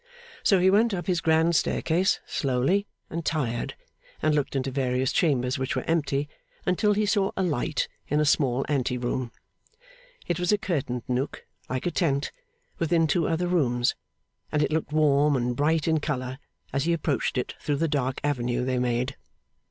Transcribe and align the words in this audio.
So 0.41 0.59
he 0.59 0.71
went 0.71 0.95
up 0.95 1.05
his 1.05 1.21
grand 1.21 1.55
staircase, 1.55 2.19
slowly, 2.25 2.87
and 3.11 3.23
tired, 3.23 3.75
and 4.19 4.33
looked 4.33 4.55
into 4.55 4.71
various 4.71 5.11
chambers 5.11 5.59
which 5.59 5.75
were 5.75 5.83
empty, 5.83 6.27
until 6.65 6.93
he 6.95 7.05
saw 7.05 7.29
a 7.37 7.43
light 7.43 7.87
in 8.07 8.19
a 8.19 8.25
small 8.25 8.65
ante 8.67 8.97
room. 8.97 9.31
It 10.27 10.39
was 10.39 10.51
a 10.51 10.57
curtained 10.57 11.03
nook, 11.07 11.45
like 11.69 11.85
a 11.85 11.91
tent, 11.91 12.31
within 12.79 13.05
two 13.05 13.27
other 13.27 13.47
rooms; 13.47 13.93
and 14.51 14.63
it 14.63 14.71
looked 14.73 14.91
warm 14.91 15.35
and 15.35 15.55
bright 15.55 15.87
in 15.87 15.99
colour, 15.99 16.39
as 16.73 16.85
he 16.85 16.93
approached 16.93 17.37
it 17.37 17.53
through 17.59 17.75
the 17.75 17.87
dark 17.87 18.19
avenue 18.23 18.65
they 18.65 18.79
made. 18.79 19.17